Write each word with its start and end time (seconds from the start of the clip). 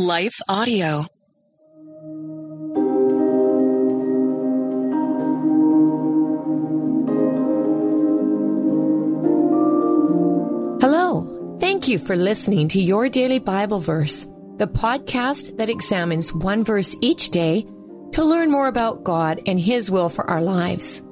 Life 0.00 0.40
Audio. 0.48 1.06
Hello. 10.80 11.56
Thank 11.58 11.88
you 11.88 11.98
for 11.98 12.14
listening 12.14 12.68
to 12.68 12.80
Your 12.80 13.08
Daily 13.08 13.40
Bible 13.40 13.80
Verse, 13.80 14.28
the 14.58 14.68
podcast 14.68 15.56
that 15.56 15.68
examines 15.68 16.32
one 16.32 16.62
verse 16.62 16.94
each 17.00 17.30
day 17.30 17.66
to 18.12 18.22
learn 18.22 18.52
more 18.52 18.68
about 18.68 19.02
God 19.02 19.40
and 19.46 19.58
His 19.58 19.90
will 19.90 20.08
for 20.08 20.30
our 20.30 20.40
lives. 20.40 21.02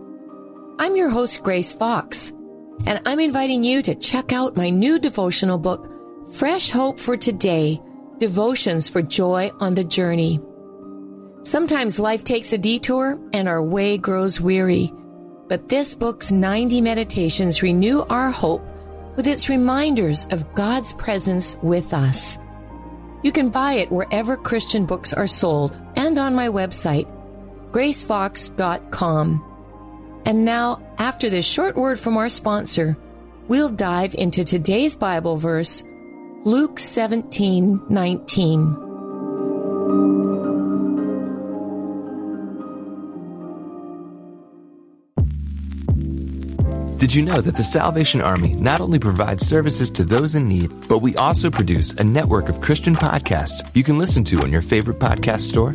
I'm 0.78 0.94
your 0.94 1.10
host, 1.10 1.42
Grace 1.42 1.72
Fox, 1.72 2.30
and 2.86 3.00
I'm 3.04 3.18
inviting 3.18 3.64
you 3.64 3.82
to 3.82 3.96
check 3.96 4.32
out 4.32 4.56
my 4.56 4.70
new 4.70 5.00
devotional 5.00 5.58
book, 5.58 5.90
Fresh 6.34 6.70
Hope 6.70 7.00
for 7.00 7.16
Today 7.16 7.80
Devotions 8.18 8.88
for 8.88 9.02
Joy 9.02 9.50
on 9.60 9.74
the 9.74 9.84
Journey. 9.84 10.40
Sometimes 11.42 12.00
life 12.00 12.24
takes 12.24 12.54
a 12.54 12.58
detour 12.58 13.20
and 13.34 13.46
our 13.46 13.62
way 13.62 13.98
grows 13.98 14.40
weary, 14.40 14.90
but 15.48 15.68
this 15.68 15.94
book's 15.94 16.32
90 16.32 16.80
meditations 16.80 17.60
renew 17.62 18.00
our 18.08 18.30
hope 18.30 18.62
with 19.16 19.26
its 19.26 19.50
reminders 19.50 20.26
of 20.30 20.54
God's 20.54 20.94
presence 20.94 21.56
with 21.62 21.92
us. 21.92 22.38
You 23.22 23.32
can 23.32 23.50
buy 23.50 23.74
it 23.74 23.92
wherever 23.92 24.36
Christian 24.36 24.86
books 24.86 25.12
are 25.12 25.26
sold 25.26 25.78
and 25.96 26.18
on 26.18 26.34
my 26.34 26.48
website, 26.48 27.06
gracefox.com. 27.70 29.44
And 30.24 30.44
now, 30.44 30.80
after 30.96 31.28
this 31.28 31.44
short 31.44 31.76
word 31.76 32.00
from 32.00 32.16
our 32.16 32.30
sponsor, 32.30 32.96
we'll 33.46 33.68
dive 33.68 34.14
into 34.14 34.42
today's 34.42 34.96
Bible 34.96 35.36
verse, 35.36 35.84
Luke 36.46 36.78
17 36.78 37.86
19. 37.88 38.74
Did 46.98 47.12
you 47.12 47.24
know 47.24 47.40
that 47.40 47.56
the 47.56 47.64
Salvation 47.64 48.20
Army 48.20 48.54
not 48.54 48.80
only 48.80 49.00
provides 49.00 49.44
services 49.44 49.90
to 49.90 50.04
those 50.04 50.36
in 50.36 50.46
need, 50.46 50.70
but 50.86 51.00
we 51.00 51.16
also 51.16 51.50
produce 51.50 51.90
a 51.94 52.04
network 52.04 52.48
of 52.48 52.60
Christian 52.60 52.94
podcasts 52.94 53.68
you 53.74 53.82
can 53.82 53.98
listen 53.98 54.22
to 54.22 54.42
on 54.42 54.52
your 54.52 54.62
favorite 54.62 55.00
podcast 55.00 55.40
store? 55.40 55.74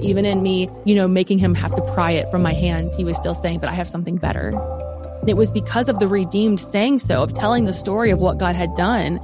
Even 0.00 0.24
in 0.24 0.42
me, 0.42 0.68
you 0.84 0.94
know, 0.94 1.08
making 1.08 1.38
him 1.38 1.54
have 1.54 1.74
to 1.74 1.82
pry 1.94 2.12
it 2.12 2.30
from 2.30 2.42
my 2.42 2.52
hands, 2.52 2.94
he 2.94 3.04
was 3.04 3.16
still 3.16 3.34
saying, 3.34 3.58
but 3.60 3.68
I 3.68 3.72
have 3.72 3.88
something 3.88 4.16
better. 4.16 4.52
It 5.26 5.36
was 5.36 5.50
because 5.50 5.88
of 5.88 5.98
the 5.98 6.08
redeemed 6.08 6.60
saying 6.60 7.00
so, 7.00 7.22
of 7.22 7.32
telling 7.32 7.64
the 7.64 7.72
story 7.72 8.10
of 8.10 8.20
what 8.20 8.38
God 8.38 8.56
had 8.56 8.74
done. 8.74 9.16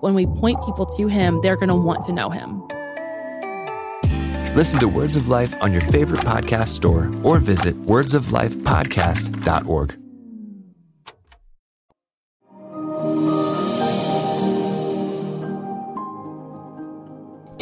When 0.00 0.14
we 0.14 0.26
point 0.26 0.64
people 0.64 0.86
to 0.86 1.06
him, 1.06 1.40
they're 1.42 1.56
going 1.56 1.68
to 1.68 1.74
want 1.74 2.04
to 2.04 2.12
know 2.12 2.30
him. 2.30 2.62
Listen 4.56 4.78
to 4.80 4.88
Words 4.88 5.16
of 5.16 5.28
Life 5.28 5.54
on 5.62 5.72
your 5.72 5.80
favorite 5.80 6.22
podcast 6.22 6.68
store 6.68 7.10
or 7.22 7.38
visit 7.38 7.80
wordsoflifepodcast.org. 7.82 10.01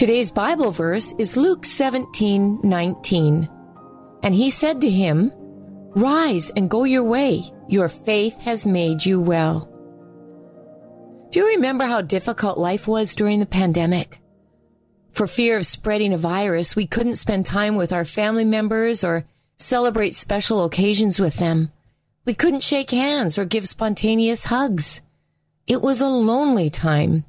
Today's 0.00 0.32
Bible 0.32 0.70
verse 0.70 1.12
is 1.18 1.36
Luke 1.36 1.66
17 1.66 2.60
19. 2.64 3.50
And 4.22 4.34
he 4.34 4.48
said 4.48 4.80
to 4.80 4.88
him, 4.88 5.30
Rise 5.94 6.48
and 6.56 6.70
go 6.70 6.84
your 6.84 7.04
way. 7.04 7.42
Your 7.68 7.90
faith 7.90 8.40
has 8.40 8.64
made 8.64 9.04
you 9.04 9.20
well. 9.20 9.68
Do 11.30 11.40
you 11.40 11.48
remember 11.48 11.84
how 11.84 12.00
difficult 12.00 12.56
life 12.56 12.88
was 12.88 13.14
during 13.14 13.40
the 13.40 13.44
pandemic? 13.44 14.22
For 15.12 15.26
fear 15.26 15.58
of 15.58 15.66
spreading 15.66 16.14
a 16.14 16.16
virus, 16.16 16.74
we 16.74 16.86
couldn't 16.86 17.16
spend 17.16 17.44
time 17.44 17.76
with 17.76 17.92
our 17.92 18.06
family 18.06 18.46
members 18.46 19.04
or 19.04 19.26
celebrate 19.58 20.14
special 20.14 20.64
occasions 20.64 21.20
with 21.20 21.36
them. 21.36 21.72
We 22.24 22.32
couldn't 22.32 22.62
shake 22.62 22.90
hands 22.90 23.36
or 23.36 23.44
give 23.44 23.68
spontaneous 23.68 24.44
hugs. 24.44 25.02
It 25.66 25.82
was 25.82 26.00
a 26.00 26.08
lonely 26.08 26.70
time. 26.70 27.26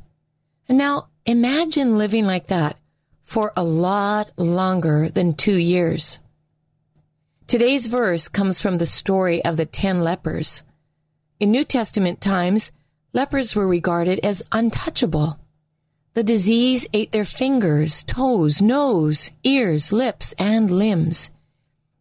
And 0.69 0.77
now 0.77 1.09
imagine 1.25 1.97
living 1.97 2.25
like 2.25 2.47
that 2.47 2.77
for 3.21 3.53
a 3.55 3.63
lot 3.63 4.31
longer 4.37 5.09
than 5.09 5.33
two 5.33 5.57
years. 5.57 6.19
Today's 7.47 7.87
verse 7.87 8.27
comes 8.27 8.61
from 8.61 8.77
the 8.77 8.85
story 8.85 9.43
of 9.43 9.57
the 9.57 9.65
ten 9.65 10.01
lepers. 10.01 10.63
In 11.39 11.51
New 11.51 11.65
Testament 11.65 12.21
times, 12.21 12.71
lepers 13.13 13.55
were 13.55 13.67
regarded 13.67 14.19
as 14.23 14.43
untouchable. 14.51 15.39
The 16.13 16.23
disease 16.23 16.85
ate 16.93 17.11
their 17.11 17.25
fingers, 17.25 18.03
toes, 18.03 18.61
nose, 18.61 19.31
ears, 19.43 19.91
lips, 19.93 20.33
and 20.37 20.69
limbs. 20.69 21.31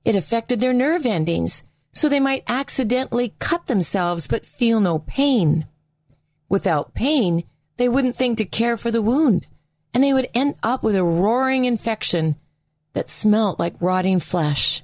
It 0.05 0.17
affected 0.17 0.61
their 0.61 0.73
nerve 0.73 1.07
endings, 1.07 1.63
so 1.93 2.09
they 2.09 2.21
might 2.21 2.45
accidentally 2.47 3.35
cut 3.39 3.67
themselves 3.67 4.27
but 4.27 4.47
feel 4.47 4.81
no 4.81 4.99
pain. 5.01 5.67
Without 6.49 6.95
pain, 6.95 7.45
they 7.81 7.89
wouldn't 7.89 8.15
think 8.15 8.37
to 8.37 8.45
care 8.45 8.77
for 8.77 8.91
the 8.91 9.01
wound, 9.01 9.47
and 9.95 10.05
they 10.05 10.13
would 10.13 10.29
end 10.35 10.55
up 10.63 10.83
with 10.83 10.95
a 10.95 11.03
roaring 11.03 11.65
infection 11.65 12.37
that 12.93 13.09
smelt 13.09 13.59
like 13.59 13.75
rotting 13.81 14.21
flesh. 14.21 14.83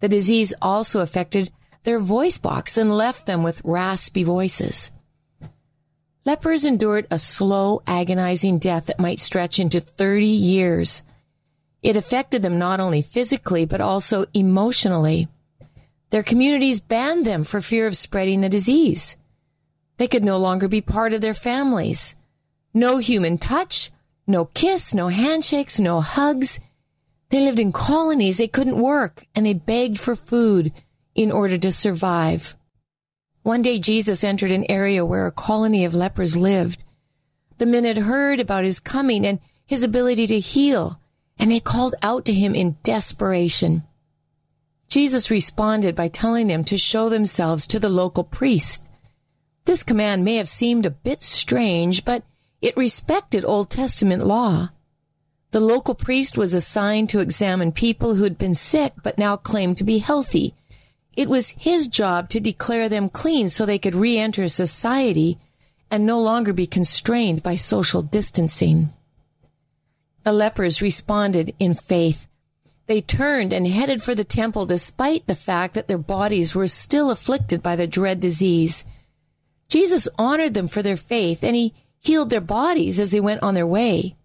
The 0.00 0.10
disease 0.10 0.52
also 0.60 1.00
affected 1.00 1.50
their 1.84 1.98
voice 1.98 2.36
box 2.36 2.76
and 2.76 2.94
left 2.94 3.24
them 3.24 3.42
with 3.42 3.62
raspy 3.64 4.24
voices. 4.24 4.90
Lepers 6.26 6.66
endured 6.66 7.06
a 7.10 7.18
slow, 7.18 7.80
agonizing 7.86 8.58
death 8.58 8.88
that 8.88 9.00
might 9.00 9.20
stretch 9.20 9.58
into 9.58 9.80
30 9.80 10.26
years. 10.26 11.00
It 11.82 11.96
affected 11.96 12.42
them 12.42 12.58
not 12.58 12.78
only 12.78 13.00
physically, 13.00 13.64
but 13.64 13.80
also 13.80 14.26
emotionally. 14.34 15.28
Their 16.10 16.22
communities 16.22 16.78
banned 16.78 17.24
them 17.24 17.42
for 17.42 17.62
fear 17.62 17.86
of 17.86 17.96
spreading 17.96 18.42
the 18.42 18.50
disease. 18.50 19.16
They 19.98 20.08
could 20.08 20.24
no 20.24 20.38
longer 20.38 20.68
be 20.68 20.80
part 20.80 21.12
of 21.12 21.20
their 21.20 21.34
families. 21.34 22.14
No 22.72 22.98
human 22.98 23.36
touch, 23.36 23.90
no 24.26 24.46
kiss, 24.46 24.94
no 24.94 25.08
handshakes, 25.08 25.78
no 25.78 26.00
hugs. 26.00 26.60
They 27.30 27.40
lived 27.40 27.58
in 27.58 27.72
colonies. 27.72 28.38
They 28.38 28.48
couldn't 28.48 28.80
work 28.80 29.26
and 29.34 29.44
they 29.44 29.54
begged 29.54 29.98
for 29.98 30.16
food 30.16 30.72
in 31.14 31.32
order 31.32 31.58
to 31.58 31.72
survive. 31.72 32.56
One 33.42 33.62
day 33.62 33.78
Jesus 33.78 34.22
entered 34.22 34.50
an 34.50 34.70
area 34.70 35.04
where 35.04 35.26
a 35.26 35.32
colony 35.32 35.84
of 35.84 35.94
lepers 35.94 36.36
lived. 36.36 36.84
The 37.58 37.66
men 37.66 37.84
had 37.84 37.98
heard 37.98 38.40
about 38.40 38.64
his 38.64 38.78
coming 38.78 39.26
and 39.26 39.40
his 39.66 39.82
ability 39.82 40.26
to 40.28 40.38
heal, 40.38 41.00
and 41.38 41.50
they 41.50 41.60
called 41.60 41.94
out 42.02 42.24
to 42.26 42.32
him 42.32 42.54
in 42.54 42.76
desperation. 42.82 43.82
Jesus 44.88 45.30
responded 45.30 45.96
by 45.96 46.08
telling 46.08 46.46
them 46.46 46.64
to 46.64 46.78
show 46.78 47.08
themselves 47.08 47.66
to 47.66 47.80
the 47.80 47.88
local 47.88 48.24
priest. 48.24 48.84
This 49.64 49.82
command 49.82 50.24
may 50.24 50.36
have 50.36 50.48
seemed 50.48 50.86
a 50.86 50.90
bit 50.90 51.22
strange, 51.22 52.04
but 52.04 52.22
it 52.60 52.76
respected 52.76 53.44
Old 53.44 53.70
Testament 53.70 54.26
law. 54.26 54.70
The 55.50 55.60
local 55.60 55.94
priest 55.94 56.36
was 56.36 56.52
assigned 56.52 57.08
to 57.10 57.20
examine 57.20 57.72
people 57.72 58.14
who 58.14 58.24
had 58.24 58.36
been 58.36 58.54
sick 58.54 58.92
but 59.02 59.18
now 59.18 59.36
claimed 59.36 59.78
to 59.78 59.84
be 59.84 59.98
healthy. 59.98 60.54
It 61.16 61.28
was 61.28 61.50
his 61.50 61.88
job 61.88 62.28
to 62.30 62.40
declare 62.40 62.88
them 62.88 63.08
clean 63.08 63.48
so 63.48 63.64
they 63.64 63.78
could 63.78 63.94
re-enter 63.94 64.48
society 64.48 65.38
and 65.90 66.04
no 66.04 66.20
longer 66.20 66.52
be 66.52 66.66
constrained 66.66 67.42
by 67.42 67.56
social 67.56 68.02
distancing. 68.02 68.92
The 70.22 70.32
lepers 70.32 70.82
responded 70.82 71.54
in 71.58 71.72
faith. 71.72 72.28
They 72.86 73.00
turned 73.00 73.52
and 73.52 73.66
headed 73.66 74.02
for 74.02 74.14
the 74.14 74.24
temple 74.24 74.66
despite 74.66 75.26
the 75.26 75.34
fact 75.34 75.74
that 75.74 75.88
their 75.88 75.98
bodies 75.98 76.54
were 76.54 76.68
still 76.68 77.10
afflicted 77.10 77.62
by 77.62 77.76
the 77.76 77.86
dread 77.86 78.20
disease. 78.20 78.84
Jesus 79.68 80.08
honored 80.18 80.54
them 80.54 80.68
for 80.68 80.82
their 80.82 80.96
faith 80.96 81.44
and 81.44 81.54
he 81.54 81.74
healed 82.00 82.30
their 82.30 82.40
bodies 82.40 82.98
as 82.98 83.10
they 83.10 83.20
went 83.20 83.42
on 83.42 83.54
their 83.54 83.66
way. 83.66 84.16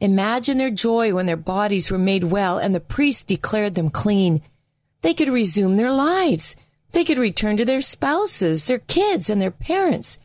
Imagine 0.00 0.58
their 0.58 0.70
joy 0.70 1.12
when 1.14 1.26
their 1.26 1.36
bodies 1.36 1.90
were 1.90 1.98
made 1.98 2.24
well 2.24 2.58
and 2.58 2.74
the 2.74 2.80
priest 2.80 3.26
declared 3.26 3.74
them 3.74 3.90
clean. 3.90 4.42
They 5.02 5.14
could 5.14 5.28
resume 5.28 5.76
their 5.76 5.92
lives. 5.92 6.56
They 6.92 7.04
could 7.04 7.18
return 7.18 7.56
to 7.58 7.64
their 7.64 7.80
spouses, 7.80 8.64
their 8.64 8.78
kids, 8.78 9.28
and 9.28 9.42
their 9.42 9.50
parents. 9.50 10.18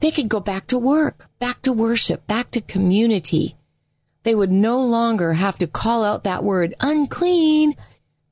They 0.00 0.10
could 0.10 0.28
go 0.28 0.40
back 0.40 0.68
to 0.68 0.78
work, 0.78 1.28
back 1.38 1.62
to 1.62 1.72
worship, 1.72 2.26
back 2.26 2.50
to 2.52 2.60
community. 2.60 3.56
They 4.22 4.34
would 4.34 4.52
no 4.52 4.80
longer 4.80 5.34
have 5.34 5.58
to 5.58 5.66
call 5.66 6.04
out 6.04 6.24
that 6.24 6.44
word 6.44 6.74
unclean 6.80 7.74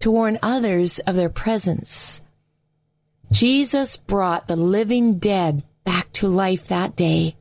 to 0.01 0.11
warn 0.11 0.39
others 0.43 0.99
of 1.01 1.17
their 1.17 1.31
presence. 1.31 2.21
Jesus 3.33 3.97
brought 3.97 4.47
the 4.47 4.57
living 4.57 5.19
dead 5.19 5.63
back 5.85 6.13
to 6.13 6.29
life 6.29 6.69
that 6.69 6.97
day. 6.97 7.37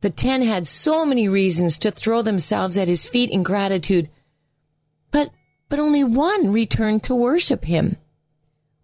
The 0.00 0.10
ten 0.10 0.42
had 0.42 0.66
so 0.66 1.04
many 1.04 1.28
reasons 1.28 1.78
to 1.78 1.90
throw 1.90 2.22
themselves 2.22 2.76
at 2.76 2.88
his 2.88 3.06
feet 3.06 3.30
in 3.30 3.42
gratitude, 3.42 4.08
but, 5.10 5.30
but 5.68 5.78
only 5.78 6.02
one 6.02 6.52
returned 6.52 7.04
to 7.04 7.14
worship 7.14 7.64
him. 7.64 7.96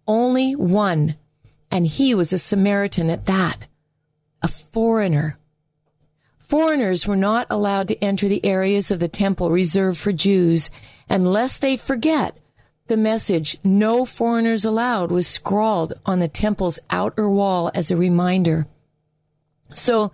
Only 0.06 0.54
one, 0.54 1.16
and 1.70 1.86
he 1.86 2.14
was 2.14 2.32
a 2.32 2.38
Samaritan 2.38 3.10
at 3.10 3.26
that, 3.26 3.66
a 4.42 4.48
foreigner. 4.48 5.38
Foreigners 6.38 7.06
were 7.06 7.16
not 7.16 7.46
allowed 7.50 7.88
to 7.88 8.02
enter 8.02 8.28
the 8.28 8.44
areas 8.44 8.90
of 8.90 9.00
the 9.00 9.08
temple 9.08 9.50
reserved 9.50 9.98
for 9.98 10.12
Jews 10.12 10.70
unless 11.08 11.58
they 11.58 11.76
forget 11.76 12.36
the 12.88 12.96
message, 12.96 13.58
no 13.62 14.04
foreigners 14.04 14.64
allowed, 14.64 15.10
was 15.10 15.26
scrawled 15.26 15.94
on 16.04 16.18
the 16.18 16.28
temple's 16.28 16.78
outer 16.90 17.28
wall 17.28 17.70
as 17.74 17.90
a 17.90 17.96
reminder. 17.96 18.66
So, 19.74 20.12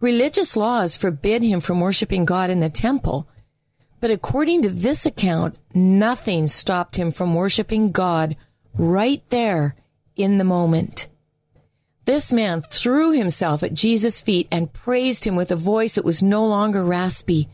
religious 0.00 0.56
laws 0.56 0.96
forbid 0.96 1.42
him 1.42 1.60
from 1.60 1.80
worshiping 1.80 2.24
God 2.24 2.50
in 2.50 2.60
the 2.60 2.70
temple. 2.70 3.28
But 4.00 4.10
according 4.10 4.62
to 4.62 4.68
this 4.68 5.06
account, 5.06 5.58
nothing 5.74 6.46
stopped 6.46 6.96
him 6.96 7.10
from 7.10 7.34
worshiping 7.34 7.92
God 7.92 8.36
right 8.74 9.22
there 9.30 9.74
in 10.16 10.38
the 10.38 10.44
moment. 10.44 11.08
This 12.04 12.32
man 12.32 12.62
threw 12.62 13.12
himself 13.12 13.62
at 13.62 13.74
Jesus' 13.74 14.20
feet 14.20 14.46
and 14.52 14.72
praised 14.72 15.24
him 15.24 15.34
with 15.34 15.50
a 15.50 15.56
voice 15.56 15.94
that 15.94 16.04
was 16.04 16.22
no 16.22 16.46
longer 16.46 16.84
raspy. 16.84 17.48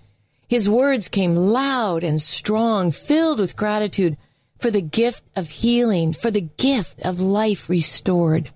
His 0.46 0.68
words 0.68 1.08
came 1.08 1.34
loud 1.34 2.04
and 2.04 2.20
strong, 2.20 2.90
filled 2.90 3.40
with 3.40 3.56
gratitude 3.56 4.18
for 4.62 4.70
the 4.70 4.80
gift 4.80 5.24
of 5.34 5.50
healing, 5.50 6.12
for 6.12 6.30
the 6.30 6.48
gift 6.56 7.02
of 7.02 7.20
life 7.20 7.68
restored. 7.68 8.50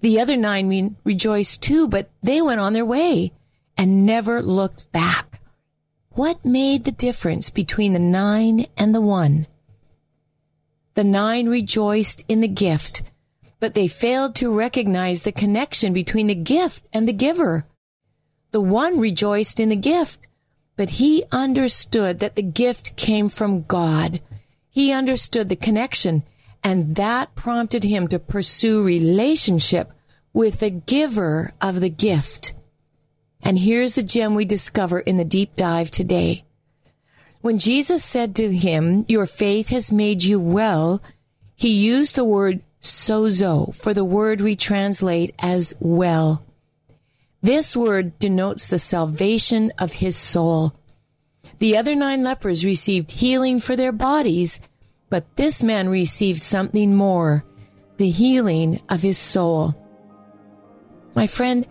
The 0.00 0.20
other 0.20 0.36
nine 0.36 0.94
rejoiced 1.02 1.60
too, 1.60 1.88
but 1.88 2.08
they 2.22 2.40
went 2.40 2.60
on 2.60 2.72
their 2.72 2.84
way 2.84 3.32
and 3.76 4.06
never 4.06 4.40
looked 4.40 4.90
back. 4.92 5.40
What 6.10 6.44
made 6.44 6.84
the 6.84 6.92
difference 6.92 7.50
between 7.50 7.94
the 7.94 7.98
nine 7.98 8.66
and 8.76 8.94
the 8.94 9.00
one? 9.00 9.48
The 10.94 11.02
nine 11.02 11.48
rejoiced 11.48 12.24
in 12.28 12.40
the 12.40 12.48
gift, 12.48 13.02
but 13.58 13.74
they 13.74 13.88
failed 13.88 14.36
to 14.36 14.56
recognize 14.56 15.22
the 15.22 15.32
connection 15.32 15.92
between 15.92 16.28
the 16.28 16.36
gift 16.36 16.86
and 16.92 17.08
the 17.08 17.12
giver. 17.12 17.66
The 18.52 18.60
one 18.60 19.00
rejoiced 19.00 19.58
in 19.58 19.68
the 19.68 19.76
gift, 19.76 20.20
but 20.76 20.90
he 20.90 21.24
understood 21.32 22.20
that 22.20 22.36
the 22.36 22.42
gift 22.42 22.94
came 22.94 23.28
from 23.28 23.62
God 23.62 24.20
he 24.70 24.92
understood 24.92 25.48
the 25.48 25.56
connection, 25.56 26.22
and 26.62 26.96
that 26.96 27.34
prompted 27.34 27.84
him 27.84 28.08
to 28.08 28.18
pursue 28.18 28.82
relationship 28.82 29.92
with 30.32 30.60
the 30.60 30.70
giver 30.70 31.52
of 31.60 31.80
the 31.80 31.90
gift. 31.90 32.54
And 33.42 33.58
here's 33.58 33.94
the 33.94 34.02
gem 34.02 34.34
we 34.34 34.44
discover 34.44 35.00
in 35.00 35.16
the 35.16 35.24
deep 35.24 35.56
dive 35.56 35.90
today. 35.90 36.44
When 37.40 37.58
Jesus 37.58 38.04
said 38.04 38.34
to 38.36 38.54
him, 38.54 39.04
Your 39.08 39.26
faith 39.26 39.68
has 39.68 39.92
made 39.92 40.24
you 40.24 40.40
well, 40.40 41.00
he 41.54 41.70
used 41.70 42.16
the 42.16 42.24
word 42.24 42.62
sozo 42.80 43.74
for 43.74 43.94
the 43.94 44.04
word 44.04 44.40
we 44.40 44.56
translate 44.56 45.34
as 45.38 45.74
well. 45.80 46.42
This 47.40 47.76
word 47.76 48.18
denotes 48.18 48.66
the 48.66 48.78
salvation 48.78 49.72
of 49.78 49.94
his 49.94 50.16
soul. 50.16 50.74
The 51.58 51.76
other 51.76 51.94
nine 51.94 52.22
lepers 52.22 52.64
received 52.64 53.10
healing 53.10 53.58
for 53.60 53.74
their 53.74 53.92
bodies, 53.92 54.60
but 55.10 55.36
this 55.36 55.62
man 55.62 55.88
received 55.88 56.40
something 56.40 56.94
more 56.94 57.44
the 57.96 58.10
healing 58.10 58.80
of 58.88 59.02
his 59.02 59.18
soul. 59.18 59.74
My 61.14 61.26
friend, 61.26 61.66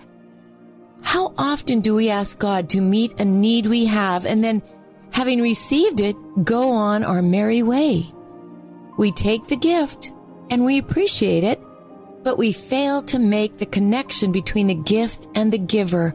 how 1.02 1.34
often 1.38 1.80
do 1.80 1.96
we 1.96 2.10
ask 2.10 2.38
God 2.38 2.70
to 2.72 2.82
meet 2.82 3.18
a 3.18 3.24
need 3.26 3.66
we 3.66 3.86
have 3.86 4.26
and 4.26 4.44
then, 4.44 4.62
having 5.12 5.42
received 5.42 6.02
it, 6.02 6.18
go 6.44 6.70
on 6.70 7.06
our 7.06 7.22
merry 7.22 7.64
way? 7.64 8.06
We 8.98 9.12
take 9.12 9.48
the 9.48 9.56
gift 9.56 10.12
and 10.50 10.66
we 10.66 10.80
appreciate 10.80 11.46
it, 11.46 11.62
but 12.24 12.38
we 12.38 12.52
fail 12.52 13.02
to 13.04 13.20
make 13.20 13.58
the 13.58 13.66
connection 13.66 14.34
between 14.34 14.68
the 14.68 14.76
gift 14.76 15.28
and 15.34 15.54
the 15.54 15.58
giver. 15.58 16.14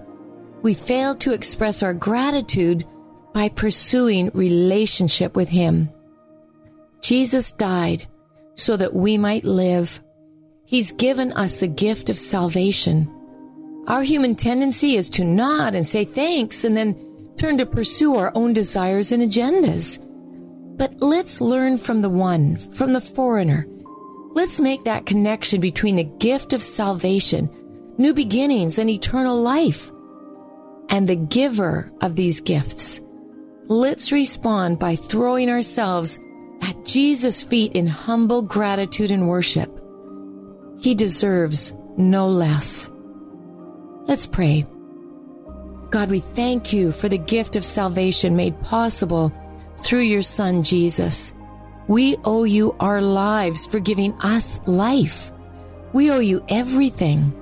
We 0.60 0.74
fail 0.74 1.14
to 1.16 1.32
express 1.32 1.82
our 1.82 1.94
gratitude 1.94 2.84
by 3.32 3.48
pursuing 3.48 4.30
relationship 4.34 5.36
with 5.36 5.48
Him. 5.48 5.90
Jesus 7.00 7.52
died 7.52 8.06
so 8.54 8.76
that 8.76 8.94
we 8.94 9.18
might 9.18 9.44
live. 9.44 10.00
He's 10.64 10.92
given 10.92 11.32
us 11.32 11.60
the 11.60 11.68
gift 11.68 12.10
of 12.10 12.18
salvation. 12.18 13.10
Our 13.88 14.02
human 14.02 14.36
tendency 14.36 14.96
is 14.96 15.08
to 15.10 15.24
nod 15.24 15.74
and 15.74 15.86
say 15.86 16.04
thanks 16.04 16.64
and 16.64 16.76
then 16.76 16.96
turn 17.36 17.58
to 17.58 17.66
pursue 17.66 18.16
our 18.16 18.30
own 18.34 18.52
desires 18.52 19.10
and 19.10 19.22
agendas. 19.22 19.98
But 20.76 21.00
let's 21.00 21.40
learn 21.40 21.78
from 21.78 22.02
the 22.02 22.10
one, 22.10 22.56
from 22.56 22.92
the 22.92 23.00
foreigner. 23.00 23.66
Let's 24.34 24.60
make 24.60 24.84
that 24.84 25.06
connection 25.06 25.60
between 25.60 25.96
the 25.96 26.04
gift 26.04 26.52
of 26.52 26.62
salvation, 26.62 27.50
new 27.98 28.14
beginnings, 28.14 28.78
and 28.78 28.88
eternal 28.88 29.40
life, 29.40 29.90
and 30.88 31.08
the 31.08 31.16
giver 31.16 31.92
of 32.00 32.16
these 32.16 32.40
gifts. 32.40 33.00
Let's 33.68 34.12
respond 34.12 34.78
by 34.78 34.96
throwing 34.96 35.48
ourselves 35.48 36.18
at 36.62 36.84
Jesus' 36.84 37.42
feet 37.42 37.72
in 37.72 37.86
humble 37.86 38.42
gratitude 38.42 39.10
and 39.10 39.28
worship. 39.28 39.80
He 40.80 40.94
deserves 40.94 41.72
no 41.96 42.28
less. 42.28 42.90
Let's 44.06 44.26
pray. 44.26 44.66
God, 45.90 46.10
we 46.10 46.18
thank 46.20 46.72
you 46.72 46.90
for 46.90 47.08
the 47.08 47.18
gift 47.18 47.54
of 47.54 47.64
salvation 47.64 48.34
made 48.34 48.60
possible 48.62 49.32
through 49.78 50.00
your 50.00 50.22
Son, 50.22 50.62
Jesus. 50.62 51.32
We 51.86 52.16
owe 52.24 52.44
you 52.44 52.74
our 52.80 53.00
lives 53.00 53.66
for 53.66 53.78
giving 53.78 54.12
us 54.20 54.60
life. 54.66 55.30
We 55.92 56.10
owe 56.10 56.20
you 56.20 56.44
everything. 56.48 57.32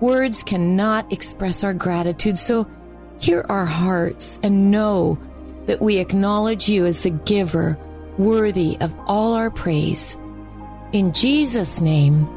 Words 0.00 0.42
cannot 0.42 1.12
express 1.12 1.62
our 1.62 1.74
gratitude, 1.74 2.38
so 2.38 2.66
hear 3.20 3.44
our 3.48 3.66
hearts 3.66 4.38
and 4.42 4.70
know 4.70 5.18
that 5.66 5.80
we 5.80 5.98
acknowledge 5.98 6.68
you 6.68 6.86
as 6.86 7.02
the 7.02 7.10
giver 7.10 7.78
worthy 8.18 8.76
of 8.80 8.94
all 9.06 9.34
our 9.34 9.50
praise. 9.50 10.16
In 10.92 11.12
Jesus' 11.12 11.80
name, 11.80 12.28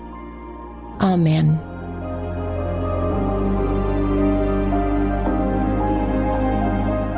Amen. 1.01 1.59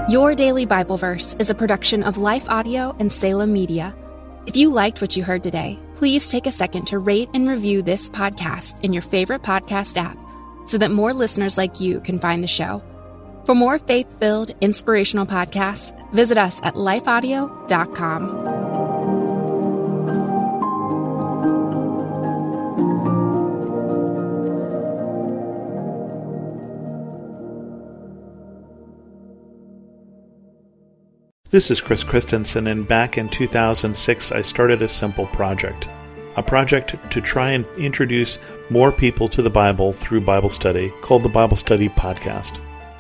Your 0.10 0.36
Daily 0.36 0.66
Bible 0.66 0.98
Verse 0.98 1.36
is 1.38 1.50
a 1.50 1.56
production 1.56 2.02
of 2.02 2.18
Life 2.18 2.50
Audio 2.50 2.96
and 2.98 3.12
Salem 3.12 3.52
Media. 3.52 3.94
If 4.46 4.56
you 4.56 4.72
liked 4.72 5.02
what 5.02 5.18
you 5.18 5.24
heard 5.24 5.44
today, 5.44 5.78
please 5.96 6.32
take 6.32 6.48
a 6.48 6.52
second 6.52 6.86
to 6.88 7.00
rate 7.00 7.30
and 7.34 7.48
review 7.48 7.82
this 7.82 8.10
podcast 8.10 8.82
in 8.84 8.94
your 8.94 9.02
favorite 9.02 9.42
podcast 9.42 9.98
app 9.98 10.18
so 10.66 10.78
that 10.78 10.92
more 10.92 11.14
listeners 11.14 11.58
like 11.58 11.82
you 11.82 12.00
can 12.00 12.20
find 12.20 12.42
the 12.42 12.48
show. 12.48 12.82
For 13.48 13.56
more 13.56 13.80
faith 13.80 14.20
filled, 14.20 14.52
inspirational 14.60 15.26
podcasts, 15.26 15.94
visit 16.12 16.38
us 16.38 16.60
at 16.64 16.74
lifeaudio.com. 16.74 18.44
This 31.50 31.72
is 31.72 31.80
Chris 31.80 32.04
Christensen, 32.04 32.68
and 32.68 32.86
back 32.86 33.18
in 33.18 33.30
2006, 33.30 34.34
I 34.34 34.42
started 34.42 34.82
a 34.82 34.90
simple 34.90 35.28
project. 35.28 35.88
A 36.36 36.44
project 36.44 36.98
to 37.12 37.22
try 37.22 37.52
and 37.52 37.66
introduce 37.78 38.40
more 38.70 38.92
people 38.92 39.30
to 39.30 39.42
the 39.42 39.50
Bible 39.50 39.94
through 39.94 40.20
Bible 40.20 40.50
study 40.50 40.92
called 41.00 41.24
the 41.24 41.30
Bible 41.30 41.56
Study 41.56 41.88
Podcast. 41.88 42.60